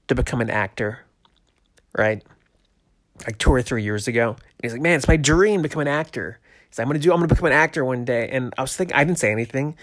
to 0.08 0.16
become 0.16 0.42
an 0.42 0.50
actor, 0.50 1.00
right? 1.98 2.24
Like 3.26 3.38
two 3.38 3.52
or 3.52 3.62
three 3.62 3.84
years 3.84 4.08
ago. 4.08 4.32
And 4.32 4.62
he's 4.64 4.74
like, 4.74 4.82
man, 4.82 4.98
it's 4.98 5.08
my 5.08 5.18
dream 5.18 5.62
to 5.62 5.70
become 5.70 5.82
an 5.82 5.88
actor. 5.88 6.40
He's 6.70 6.78
like, 6.78 6.86
I'm 6.86 6.90
gonna 6.90 7.00
do 7.00 7.12
I'm 7.12 7.18
gonna 7.20 7.28
become 7.28 7.46
an 7.46 7.54
actor 7.54 7.86
one 7.86 8.06
day. 8.06 8.30
And 8.30 8.54
I 8.58 8.62
was 8.62 8.76
thinking 8.76 8.96
I 8.96 9.04
didn't 9.04 9.20
say 9.20 9.32
anything, 9.32 9.76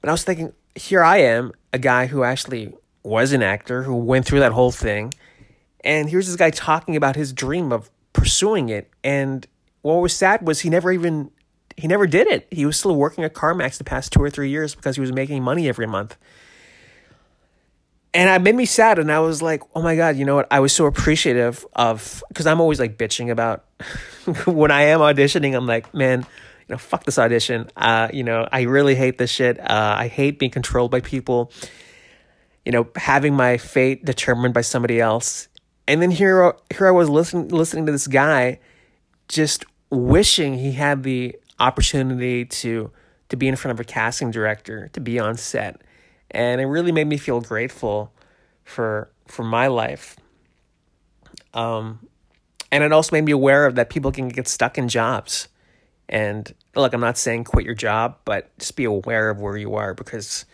but 0.00 0.08
I 0.08 0.12
was 0.12 0.24
thinking, 0.24 0.52
here 0.74 1.02
I 1.02 1.18
am, 1.18 1.52
a 1.72 1.78
guy 1.78 2.06
who 2.06 2.22
actually 2.22 2.74
was 3.02 3.32
an 3.32 3.42
actor, 3.42 3.84
who 3.84 3.94
went 3.96 4.26
through 4.26 4.40
that 4.40 4.52
whole 4.52 4.72
thing, 4.72 5.12
And 5.84 6.10
here's 6.10 6.26
this 6.26 6.36
guy 6.36 6.50
talking 6.50 6.96
about 6.96 7.16
his 7.16 7.32
dream 7.32 7.72
of 7.72 7.90
pursuing 8.12 8.68
it. 8.68 8.90
And 9.04 9.46
what 9.82 9.94
was 9.96 10.14
sad 10.14 10.46
was 10.46 10.60
he 10.60 10.70
never 10.70 10.90
even 10.92 11.30
he 11.76 11.88
never 11.88 12.06
did 12.06 12.26
it. 12.26 12.46
He 12.50 12.66
was 12.66 12.78
still 12.78 12.96
working 12.96 13.24
at 13.24 13.34
CarMax 13.34 13.78
the 13.78 13.84
past 13.84 14.12
two 14.12 14.22
or 14.22 14.30
three 14.30 14.50
years 14.50 14.74
because 14.74 14.96
he 14.96 15.00
was 15.00 15.12
making 15.12 15.42
money 15.42 15.68
every 15.68 15.86
month. 15.86 16.16
And 18.14 18.30
it 18.30 18.42
made 18.42 18.54
me 18.54 18.64
sad, 18.64 18.98
and 18.98 19.12
I 19.12 19.20
was 19.20 19.42
like, 19.42 19.62
"Oh 19.74 19.82
my 19.82 19.94
god, 19.94 20.16
you 20.16 20.24
know 20.24 20.36
what?" 20.36 20.46
I 20.50 20.60
was 20.60 20.72
so 20.72 20.86
appreciative 20.86 21.66
of 21.74 22.24
because 22.28 22.46
I'm 22.46 22.62
always 22.62 22.80
like 22.80 22.96
bitching 22.96 23.30
about 23.30 23.66
when 24.46 24.70
I 24.70 24.84
am 24.84 25.00
auditioning. 25.00 25.54
I'm 25.54 25.66
like, 25.66 25.92
"Man, 25.92 26.20
you 26.20 26.72
know, 26.72 26.78
fuck 26.78 27.04
this 27.04 27.18
audition. 27.18 27.70
Uh, 27.76 28.08
you 28.12 28.24
know, 28.24 28.48
I 28.50 28.62
really 28.62 28.94
hate 28.94 29.18
this 29.18 29.30
shit. 29.30 29.60
Uh, 29.60 29.96
I 29.98 30.08
hate 30.08 30.38
being 30.38 30.50
controlled 30.50 30.90
by 30.90 31.00
people. 31.00 31.52
You 32.64 32.72
know, 32.72 32.88
having 32.96 33.34
my 33.34 33.58
fate 33.58 34.04
determined 34.04 34.54
by 34.54 34.62
somebody 34.62 35.00
else. 35.00 35.48
And 35.86 36.02
then 36.02 36.10
here, 36.10 36.54
here 36.74 36.88
I 36.88 36.90
was 36.90 37.08
listening, 37.08 37.48
listening 37.48 37.86
to 37.86 37.92
this 37.92 38.08
guy, 38.08 38.58
just 39.28 39.64
wishing 39.90 40.58
he 40.58 40.72
had 40.72 41.04
the 41.04 41.36
opportunity 41.58 42.44
to 42.44 42.90
to 43.28 43.36
be 43.36 43.48
in 43.48 43.56
front 43.56 43.72
of 43.72 43.80
a 43.80 43.84
casting 43.84 44.30
director, 44.30 44.88
to 44.92 45.00
be 45.00 45.18
on 45.18 45.36
set, 45.36 45.82
and 46.30 46.60
it 46.60 46.66
really 46.66 46.92
made 46.92 47.06
me 47.06 47.16
feel 47.16 47.40
grateful 47.40 48.12
for 48.64 49.10
for 49.26 49.42
my 49.42 49.66
life. 49.66 50.16
Um, 51.54 52.06
and 52.70 52.84
it 52.84 52.92
also 52.92 53.14
made 53.14 53.24
me 53.24 53.32
aware 53.32 53.66
of 53.66 53.76
that 53.76 53.90
people 53.90 54.12
can 54.12 54.28
get 54.28 54.48
stuck 54.48 54.76
in 54.78 54.88
jobs. 54.88 55.48
And 56.08 56.52
look, 56.74 56.92
I'm 56.92 57.00
not 57.00 57.18
saying 57.18 57.44
quit 57.44 57.64
your 57.64 57.74
job, 57.74 58.18
but 58.24 58.56
just 58.58 58.76
be 58.76 58.84
aware 58.84 59.30
of 59.30 59.40
where 59.40 59.56
you 59.56 59.74
are 59.74 59.94
because, 59.94 60.44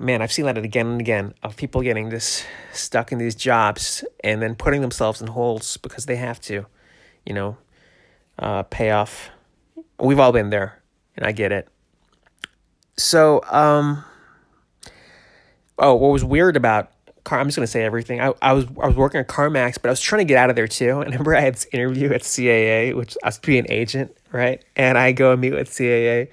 man, 0.00 0.22
I've 0.22 0.32
seen 0.32 0.46
that 0.46 0.58
again 0.58 0.86
and 0.86 1.00
again 1.00 1.34
of 1.42 1.56
people 1.56 1.82
getting 1.82 2.08
this 2.08 2.44
stuck 2.72 3.12
in 3.12 3.18
these 3.18 3.34
jobs 3.34 4.04
and 4.24 4.42
then 4.42 4.54
putting 4.54 4.80
themselves 4.80 5.20
in 5.20 5.28
holes 5.28 5.76
because 5.76 6.06
they 6.06 6.16
have 6.16 6.40
to, 6.42 6.66
you 7.24 7.34
know, 7.34 7.56
uh, 8.38 8.62
payoff. 8.64 9.30
We've 9.98 10.18
all 10.18 10.32
been 10.32 10.50
there, 10.50 10.82
and 11.16 11.26
I 11.26 11.32
get 11.32 11.52
it. 11.52 11.68
So, 12.96 13.42
um, 13.50 14.04
oh, 15.78 15.94
what 15.94 16.08
was 16.08 16.24
weird 16.24 16.56
about 16.56 16.90
car. 17.26 17.38
I'm 17.38 17.46
just 17.48 17.56
gonna 17.56 17.66
say 17.66 17.82
everything. 17.82 18.20
I, 18.20 18.32
I 18.40 18.54
was 18.54 18.64
I 18.80 18.86
was 18.86 18.96
working 18.96 19.20
at 19.20 19.28
CarMax, 19.28 19.74
but 19.82 19.88
I 19.88 19.90
was 19.90 20.00
trying 20.00 20.20
to 20.20 20.24
get 20.24 20.38
out 20.38 20.48
of 20.48 20.56
there 20.56 20.68
too. 20.68 21.00
And 21.00 21.08
I 21.12 21.16
remember 21.16 21.36
I 21.36 21.40
had 21.40 21.54
this 21.54 21.66
interview 21.72 22.12
at 22.12 22.22
CAA, 22.22 22.94
which 22.94 23.18
I 23.22 23.28
was 23.28 23.38
to 23.38 23.46
be 23.46 23.58
an 23.58 23.66
agent, 23.68 24.16
right? 24.32 24.64
And 24.76 24.96
I 24.96 25.12
go 25.12 25.32
and 25.32 25.40
meet 25.40 25.52
with 25.52 25.68
CAA, 25.68 26.28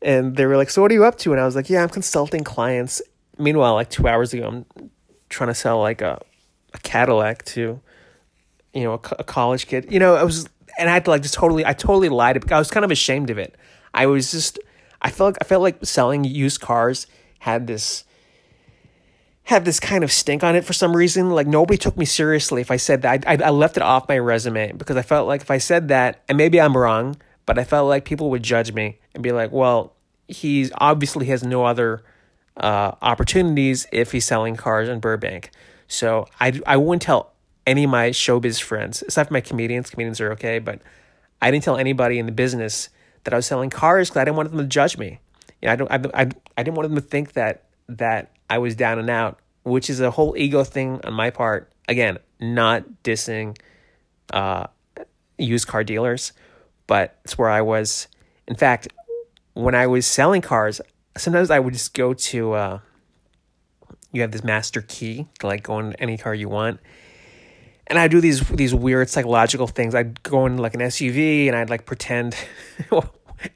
and 0.00 0.36
they 0.36 0.46
were 0.46 0.56
like, 0.56 0.70
"So 0.70 0.82
what 0.82 0.92
are 0.92 0.94
you 0.94 1.04
up 1.04 1.18
to?" 1.18 1.32
And 1.32 1.40
I 1.40 1.44
was 1.44 1.56
like, 1.56 1.68
"Yeah, 1.68 1.82
I'm 1.82 1.88
consulting 1.88 2.44
clients." 2.44 3.02
Meanwhile, 3.38 3.74
like 3.74 3.90
two 3.90 4.06
hours 4.06 4.32
ago, 4.32 4.46
I'm 4.46 4.90
trying 5.28 5.48
to 5.48 5.54
sell 5.54 5.80
like 5.80 6.02
a 6.02 6.20
a 6.74 6.78
Cadillac 6.78 7.44
to, 7.44 7.80
you 8.72 8.84
know, 8.84 8.92
a, 8.92 9.00
a 9.18 9.24
college 9.24 9.66
kid. 9.66 9.90
You 9.90 9.98
know, 9.98 10.14
I 10.14 10.22
was, 10.22 10.48
and 10.78 10.88
I 10.88 10.92
had 10.92 11.04
to 11.06 11.10
like 11.10 11.22
just 11.22 11.34
totally, 11.34 11.64
I 11.64 11.72
totally 11.72 12.08
lied. 12.08 12.34
Because 12.34 12.52
I 12.52 12.58
was 12.58 12.70
kind 12.70 12.84
of 12.84 12.90
ashamed 12.90 13.30
of 13.30 13.38
it. 13.38 13.56
I 13.94 14.06
was 14.06 14.30
just, 14.30 14.58
I 15.00 15.10
felt 15.10 15.34
like 15.34 15.38
I 15.40 15.44
felt 15.44 15.62
like 15.62 15.84
selling 15.84 16.24
used 16.24 16.60
cars 16.60 17.06
had 17.40 17.66
this 17.66 18.04
had 19.44 19.64
this 19.64 19.80
kind 19.80 20.04
of 20.04 20.12
stink 20.12 20.44
on 20.44 20.54
it 20.54 20.64
for 20.64 20.72
some 20.72 20.96
reason. 20.96 21.30
Like 21.30 21.46
nobody 21.46 21.76
took 21.76 21.96
me 21.96 22.04
seriously 22.04 22.60
if 22.60 22.70
I 22.70 22.76
said 22.76 23.02
that. 23.02 23.26
I, 23.26 23.34
I, 23.34 23.46
I 23.46 23.50
left 23.50 23.76
it 23.76 23.82
off 23.82 24.08
my 24.08 24.18
resume 24.18 24.72
because 24.72 24.96
I 24.96 25.02
felt 25.02 25.26
like 25.26 25.40
if 25.42 25.50
I 25.50 25.58
said 25.58 25.88
that, 25.88 26.22
and 26.28 26.38
maybe 26.38 26.60
I'm 26.60 26.76
wrong, 26.76 27.16
but 27.44 27.58
I 27.58 27.64
felt 27.64 27.88
like 27.88 28.04
people 28.04 28.30
would 28.30 28.42
judge 28.42 28.72
me 28.72 28.98
and 29.14 29.22
be 29.22 29.32
like, 29.32 29.50
well, 29.50 29.94
he's 30.28 30.70
obviously 30.78 31.26
has 31.26 31.42
no 31.42 31.64
other 31.64 32.04
uh, 32.56 32.92
opportunities 33.02 33.86
if 33.92 34.12
he's 34.12 34.24
selling 34.24 34.56
cars 34.56 34.88
in 34.88 35.00
Burbank. 35.00 35.50
So 35.88 36.28
I, 36.40 36.60
I 36.66 36.76
wouldn't 36.76 37.02
tell 37.02 37.31
any 37.66 37.84
of 37.84 37.90
my 37.90 38.10
showbiz 38.10 38.60
friends, 38.60 39.02
aside 39.02 39.28
from 39.28 39.34
my 39.34 39.40
comedians. 39.40 39.90
Comedians 39.90 40.20
are 40.20 40.32
okay, 40.32 40.58
but 40.58 40.80
I 41.40 41.50
didn't 41.50 41.64
tell 41.64 41.76
anybody 41.76 42.18
in 42.18 42.26
the 42.26 42.32
business 42.32 42.88
that 43.24 43.32
I 43.32 43.36
was 43.36 43.46
selling 43.46 43.70
cars 43.70 44.08
because 44.08 44.20
I 44.20 44.24
didn't 44.24 44.36
want 44.36 44.50
them 44.50 44.58
to 44.58 44.66
judge 44.66 44.98
me. 44.98 45.20
You 45.60 45.68
know, 45.68 45.72
I 45.72 45.76
don't. 45.76 46.14
I, 46.14 46.22
I, 46.22 46.28
I 46.56 46.62
didn't 46.62 46.76
want 46.76 46.88
them 46.88 46.96
to 46.96 47.06
think 47.06 47.32
that 47.32 47.64
that 47.88 48.32
I 48.50 48.58
was 48.58 48.74
down 48.74 48.98
and 48.98 49.10
out, 49.10 49.38
which 49.62 49.88
is 49.90 50.00
a 50.00 50.10
whole 50.10 50.36
ego 50.36 50.64
thing 50.64 51.00
on 51.04 51.14
my 51.14 51.30
part. 51.30 51.72
Again, 51.88 52.18
not 52.40 52.84
dissing 53.02 53.58
uh, 54.32 54.66
used 55.38 55.66
car 55.66 55.84
dealers, 55.84 56.32
but 56.86 57.18
it's 57.24 57.38
where 57.38 57.50
I 57.50 57.62
was. 57.62 58.08
In 58.46 58.56
fact, 58.56 58.88
when 59.54 59.74
I 59.74 59.86
was 59.86 60.06
selling 60.06 60.42
cars, 60.42 60.80
sometimes 61.16 61.50
I 61.50 61.58
would 61.58 61.74
just 61.74 61.94
go 61.94 62.14
to. 62.14 62.52
Uh, 62.52 62.78
you 64.12 64.20
have 64.20 64.30
this 64.30 64.44
master 64.44 64.82
key 64.82 65.26
to 65.38 65.46
like 65.46 65.62
go 65.62 65.78
in 65.78 65.94
any 65.94 66.18
car 66.18 66.34
you 66.34 66.48
want, 66.48 66.80
and 67.86 67.98
I 67.98 68.08
do 68.08 68.20
these 68.20 68.40
these 68.48 68.74
weird 68.74 69.10
psychological 69.10 69.66
things. 69.66 69.94
I'd 69.94 70.22
go 70.22 70.46
in 70.46 70.58
like 70.58 70.74
an 70.74 70.80
SUV 70.80 71.46
and 71.48 71.56
I'd 71.56 71.70
like 71.70 71.86
pretend. 71.86 72.36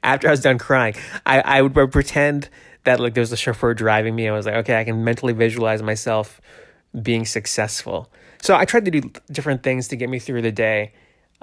after 0.03 0.27
I 0.27 0.31
was 0.31 0.41
done 0.41 0.57
crying, 0.57 0.95
I 1.25 1.41
I 1.41 1.61
would 1.61 1.73
pretend 1.91 2.49
that 2.83 2.99
like 2.99 3.13
there's 3.13 3.31
a 3.31 3.37
chauffeur 3.37 3.73
driving 3.73 4.15
me. 4.15 4.27
I 4.27 4.31
was 4.31 4.45
like, 4.45 4.55
okay, 4.55 4.79
I 4.79 4.83
can 4.83 5.03
mentally 5.03 5.33
visualize 5.33 5.81
myself 5.81 6.41
being 7.01 7.25
successful. 7.25 8.11
So 8.41 8.55
I 8.55 8.65
tried 8.65 8.85
to 8.85 8.91
do 8.91 9.11
different 9.31 9.63
things 9.63 9.89
to 9.89 9.95
get 9.95 10.09
me 10.09 10.19
through 10.19 10.41
the 10.41 10.51
day, 10.51 10.93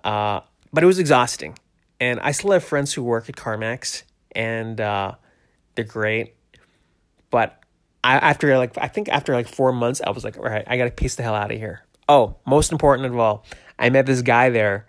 uh, 0.02 0.40
but 0.72 0.82
it 0.82 0.86
was 0.86 0.98
exhausting. 0.98 1.58
And 2.00 2.20
I 2.20 2.32
still 2.32 2.52
have 2.52 2.64
friends 2.64 2.92
who 2.92 3.02
work 3.02 3.28
at 3.28 3.36
CarMax, 3.36 4.02
and 4.32 4.80
uh, 4.80 5.12
they're 5.74 5.84
great. 5.84 6.34
But 7.30 7.58
I, 8.02 8.14
after 8.16 8.56
like 8.58 8.76
I 8.78 8.88
think 8.88 9.08
after 9.08 9.34
like 9.34 9.48
four 9.48 9.72
months, 9.72 10.00
I 10.04 10.10
was 10.10 10.24
like, 10.24 10.36
all 10.36 10.44
right, 10.44 10.64
I 10.66 10.76
got 10.76 10.84
to 10.84 10.90
piece 10.90 11.16
the 11.16 11.22
hell 11.22 11.34
out 11.34 11.50
of 11.50 11.58
here. 11.58 11.82
Oh, 12.08 12.36
most 12.46 12.72
important 12.72 13.06
of 13.06 13.18
all, 13.18 13.44
I 13.78 13.90
met 13.90 14.06
this 14.06 14.22
guy 14.22 14.50
there 14.50 14.86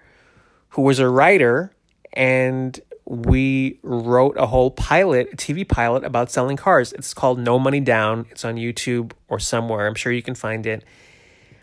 who 0.69 0.81
was 0.81 0.99
a 0.99 1.07
writer 1.07 1.71
and 2.13 2.79
we 3.05 3.79
wrote 3.83 4.35
a 4.37 4.47
whole 4.47 4.71
pilot, 4.71 5.29
a 5.31 5.35
TV 5.35 5.67
pilot 5.67 6.03
about 6.03 6.31
selling 6.31 6.57
cars. 6.57 6.91
It's 6.93 7.13
called 7.13 7.39
No 7.39 7.59
Money 7.59 7.79
Down. 7.79 8.25
It's 8.31 8.43
on 8.43 8.55
YouTube 8.55 9.11
or 9.27 9.39
somewhere. 9.39 9.87
I'm 9.87 9.95
sure 9.95 10.11
you 10.11 10.23
can 10.23 10.35
find 10.35 10.65
it. 10.65 10.83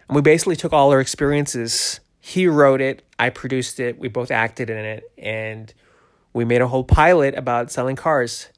And 0.09 0.14
we 0.16 0.23
basically 0.23 0.56
took 0.56 0.73
all 0.73 0.90
our 0.92 1.00
experiences. 1.00 2.00
He 2.21 2.47
wrote 2.47 2.80
it, 2.80 3.02
I 3.18 3.30
produced 3.30 3.80
it, 3.80 3.99
we 3.99 4.09
both 4.09 4.30
acted 4.30 4.71
in 4.71 4.76
it, 4.76 5.11
and 5.18 5.75
we 6.32 6.44
made 6.44 6.61
a 6.61 6.68
whole 6.68 6.85
pilot 6.85 7.35
about 7.35 7.73
selling 7.73 7.97
cars. 7.97 8.49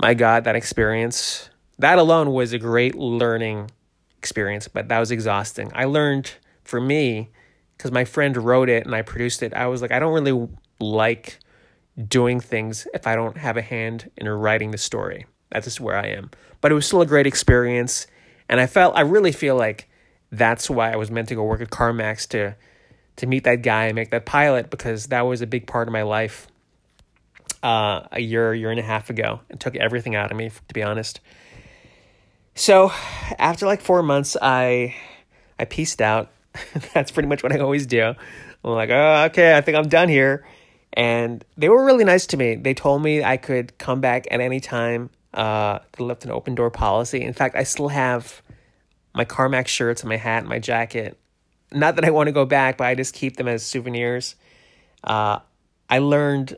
My 0.00 0.12
God, 0.12 0.42
that 0.44 0.56
experience, 0.56 1.48
that 1.78 1.98
alone 1.98 2.32
was 2.32 2.52
a 2.52 2.58
great 2.58 2.96
learning 2.96 3.70
experience, 4.26 4.66
but 4.66 4.88
that 4.88 4.98
was 4.98 5.12
exhausting. 5.12 5.70
I 5.72 5.84
learned 5.84 6.32
for 6.64 6.80
me, 6.80 7.30
because 7.76 7.92
my 7.92 8.04
friend 8.04 8.36
wrote 8.36 8.68
it 8.68 8.84
and 8.84 8.94
I 8.94 9.02
produced 9.02 9.40
it, 9.42 9.54
I 9.54 9.68
was 9.68 9.80
like, 9.82 9.92
I 9.92 10.00
don't 10.00 10.12
really 10.12 10.48
like 10.80 11.38
doing 12.08 12.40
things 12.40 12.88
if 12.92 13.06
I 13.06 13.14
don't 13.14 13.36
have 13.36 13.56
a 13.56 13.62
hand 13.62 14.10
in 14.16 14.28
writing 14.28 14.72
the 14.72 14.78
story. 14.78 15.26
That's 15.52 15.66
just 15.66 15.80
where 15.80 15.96
I 15.96 16.08
am. 16.08 16.30
But 16.60 16.72
it 16.72 16.74
was 16.74 16.86
still 16.86 17.02
a 17.02 17.06
great 17.06 17.26
experience. 17.26 18.08
And 18.48 18.60
I 18.60 18.66
felt, 18.66 18.96
I 18.96 19.02
really 19.02 19.32
feel 19.32 19.56
like 19.56 19.88
that's 20.32 20.68
why 20.68 20.92
I 20.92 20.96
was 20.96 21.08
meant 21.10 21.28
to 21.28 21.36
go 21.36 21.44
work 21.44 21.60
at 21.60 21.70
CarMax 21.70 22.28
to, 22.30 22.56
to 23.16 23.26
meet 23.26 23.44
that 23.44 23.62
guy 23.62 23.86
and 23.86 23.94
make 23.94 24.10
that 24.10 24.26
pilot 24.26 24.70
because 24.70 25.06
that 25.06 25.22
was 25.22 25.40
a 25.40 25.46
big 25.46 25.68
part 25.68 25.86
of 25.86 25.92
my 25.92 26.02
life 26.02 26.48
uh, 27.62 28.08
a 28.10 28.20
year, 28.20 28.52
year 28.52 28.72
and 28.72 28.80
a 28.80 28.82
half 28.82 29.08
ago 29.08 29.40
and 29.48 29.60
took 29.60 29.76
everything 29.76 30.16
out 30.16 30.32
of 30.32 30.36
me, 30.36 30.50
to 30.50 30.74
be 30.74 30.82
honest. 30.82 31.20
So 32.56 32.90
after 33.38 33.66
like 33.66 33.80
four 33.80 34.02
months, 34.02 34.36
I, 34.40 34.96
I 35.58 35.66
pieced 35.66 36.00
out. 36.00 36.30
that's 36.94 37.10
pretty 37.10 37.28
much 37.28 37.42
what 37.42 37.52
I 37.52 37.58
always 37.58 37.86
do. 37.86 38.02
I'm 38.64 38.70
like, 38.70 38.90
oh, 38.90 39.24
okay, 39.26 39.56
I 39.56 39.60
think 39.60 39.76
I'm 39.76 39.88
done 39.88 40.08
here 40.08 40.44
and 40.96 41.44
they 41.58 41.68
were 41.68 41.84
really 41.84 42.04
nice 42.04 42.26
to 42.28 42.36
me. 42.36 42.56
They 42.56 42.72
told 42.72 43.02
me 43.02 43.22
I 43.22 43.36
could 43.36 43.76
come 43.76 44.00
back 44.00 44.26
at 44.30 44.40
any 44.40 44.60
time. 44.60 45.10
Uh, 45.34 45.80
they 45.92 46.02
left 46.02 46.24
an 46.24 46.30
open 46.30 46.54
door 46.54 46.70
policy. 46.70 47.22
In 47.22 47.34
fact, 47.34 47.54
I 47.54 47.64
still 47.64 47.88
have 47.88 48.40
my 49.14 49.26
CarMax 49.26 49.68
shirts 49.68 50.00
and 50.00 50.08
my 50.08 50.16
hat 50.16 50.40
and 50.40 50.48
my 50.48 50.58
jacket. 50.58 51.18
Not 51.70 51.96
that 51.96 52.06
I 52.06 52.10
want 52.10 52.28
to 52.28 52.32
go 52.32 52.46
back, 52.46 52.78
but 52.78 52.86
I 52.86 52.94
just 52.94 53.12
keep 53.12 53.36
them 53.36 53.46
as 53.46 53.62
souvenirs. 53.62 54.36
Uh, 55.04 55.40
I 55.90 55.98
learned 55.98 56.56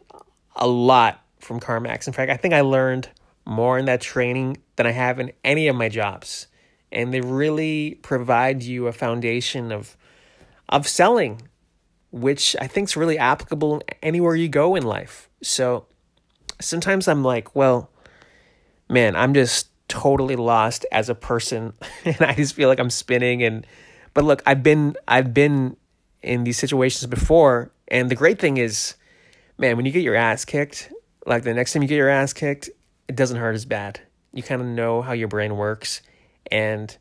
a 0.55 0.69
lot 0.69 1.21
from 1.41 1.59
CarMax. 1.59 2.07
In 2.07 2.13
fact, 2.13 2.31
I 2.31 2.37
think 2.37 2.55
I 2.55 2.61
learned 2.61 3.09
more 3.45 3.79
in 3.79 3.87
that 3.87 4.01
training 4.01 4.59
than 4.79 4.87
I 4.87 4.93
have 4.93 5.21
in 5.21 5.33
any 5.45 5.69
of 5.69 5.77
my 5.77 5.91
jobs. 5.91 6.47
And 6.91 7.13
they 7.13 7.21
really 7.21 7.99
provide 8.01 8.63
you 8.63 8.87
a 8.87 8.93
foundation 8.93 9.71
of 9.71 9.95
of 10.71 10.89
selling 10.89 11.43
which 12.11 12.57
I 12.61 12.67
think 12.67 12.89
is 12.89 12.97
really 12.97 13.19
applicable 13.19 13.83
anywhere 14.03 14.35
you 14.35 14.49
go 14.49 14.75
in 14.75 14.83
life. 14.83 15.29
So 15.43 15.87
sometimes 16.61 17.07
I'm 17.07 17.23
like, 17.23 17.55
well, 17.55 17.91
man, 18.89 19.15
I'm 19.15 19.35
just 19.35 19.69
totally 19.89 20.37
lost 20.37 20.87
as 20.93 21.09
a 21.09 21.15
person 21.15 21.73
and 22.05 22.21
I 22.21 22.35
just 22.35 22.55
feel 22.55 22.69
like 22.69 22.81
I'm 22.81 22.91
spinning 22.91 23.43
and 23.43 23.67
but 24.15 24.25
look, 24.25 24.43
I've 24.47 24.63
been 24.63 24.97
I've 25.07 25.35
been 25.35 25.77
in 26.23 26.45
these 26.45 26.59
situations 26.59 27.07
before 27.07 27.71
and 27.89 28.11
the 28.11 28.15
great 28.15 28.39
thing 28.39 28.57
is 28.57 28.95
man, 29.59 29.77
when 29.77 29.87
you 29.87 29.93
get 29.93 30.03
your 30.03 30.15
ass 30.15 30.45
kicked, 30.45 30.93
like 31.27 31.43
the 31.43 31.53
next 31.53 31.73
time 31.73 31.83
you 31.83 31.89
get 31.89 31.97
your 31.97 32.09
ass 32.09 32.33
kicked, 32.33 32.71
it 33.09 33.17
doesn't 33.17 33.39
hurt 33.39 33.55
as 33.55 33.65
bad. 33.65 34.01
You 34.39 34.43
kind 34.43 34.63
of 34.63 34.69
know 34.69 35.03
how 35.03 35.13
your 35.13 35.29
brain 35.29 35.57
works 35.57 36.01
and 36.51 36.97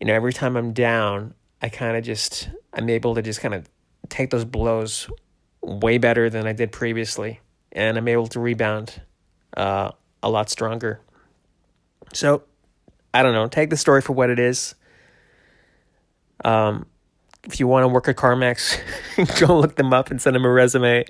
you 0.00 0.06
know, 0.06 0.14
every 0.14 0.32
time 0.32 0.56
I'm 0.56 0.72
down, 0.72 1.34
I 1.60 1.68
kind 1.68 1.96
of 1.96 2.02
just, 2.02 2.48
I'm 2.72 2.88
able 2.88 3.14
to 3.14 3.22
just 3.22 3.40
kind 3.40 3.54
of 3.54 3.68
take 4.08 4.30
those 4.30 4.46
blows 4.46 5.08
way 5.62 5.98
better 5.98 6.30
than 6.30 6.46
I 6.46 6.52
did 6.52 6.72
previously. 6.72 7.40
And 7.72 7.98
I'm 7.98 8.08
able 8.08 8.26
to 8.28 8.40
rebound 8.40 9.00
uh, 9.56 9.90
a 10.22 10.30
lot 10.30 10.48
stronger. 10.48 11.00
So, 12.14 12.42
I 13.12 13.22
don't 13.22 13.34
know. 13.34 13.46
Take 13.46 13.70
the 13.70 13.76
story 13.76 14.00
for 14.00 14.14
what 14.14 14.30
it 14.30 14.38
is. 14.38 14.74
Um, 16.44 16.86
if 17.44 17.60
you 17.60 17.66
want 17.66 17.84
to 17.84 17.88
work 17.88 18.08
at 18.08 18.16
CarMax, 18.16 18.80
go 19.46 19.58
look 19.58 19.76
them 19.76 19.92
up 19.92 20.10
and 20.10 20.20
send 20.20 20.34
them 20.34 20.44
a 20.44 20.50
resume. 20.50 21.04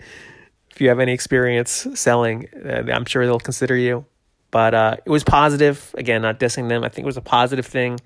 If 0.70 0.80
you 0.80 0.88
have 0.88 0.98
any 0.98 1.12
experience 1.12 1.86
selling, 1.94 2.48
uh, 2.64 2.90
I'm 2.92 3.04
sure 3.04 3.24
they'll 3.24 3.38
consider 3.38 3.76
you. 3.76 4.04
But 4.50 4.74
uh, 4.74 4.96
it 5.04 5.10
was 5.10 5.24
positive. 5.24 5.94
Again, 5.96 6.22
not 6.22 6.40
dissing 6.40 6.68
them. 6.68 6.84
I 6.84 6.88
think 6.88 7.04
it 7.04 7.06
was 7.06 7.16
a 7.16 7.22
positive 7.22 7.66
thing. 7.66 8.00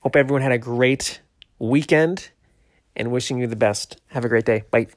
Hope 0.00 0.16
everyone 0.16 0.42
had 0.42 0.52
a 0.52 0.58
great 0.58 1.20
weekend 1.58 2.30
and 2.96 3.10
wishing 3.10 3.38
you 3.38 3.46
the 3.46 3.56
best. 3.56 4.00
Have 4.08 4.24
a 4.24 4.28
great 4.28 4.44
day. 4.44 4.64
Bye. 4.70 4.88